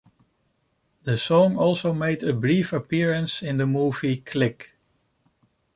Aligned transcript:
The 1.03 1.15
song 1.15 1.57
also 1.57 1.93
made 1.93 2.23
a 2.23 2.33
brief 2.33 2.73
appearance 2.73 3.43
in 3.43 3.57
the 3.57 3.67
movie 3.67 4.17
"Click". 4.17 4.75